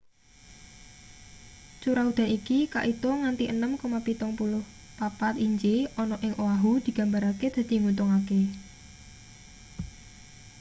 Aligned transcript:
curah 1.81 2.05
udan 2.11 2.29
iki 2.37 2.57
kaitung 2.73 3.17
nganti 3.21 3.43
6,34 3.53 5.45
inci 5.45 5.75
ana 6.01 6.15
ing 6.25 6.33
oahu 6.45 6.71
digambarake 6.85 7.47
dadi 7.55 7.75
nguntungake 7.81 8.41